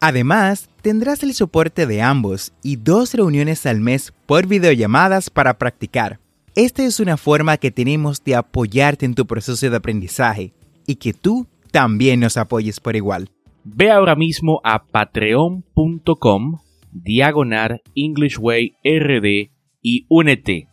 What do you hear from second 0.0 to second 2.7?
Además, tendrás el soporte de ambos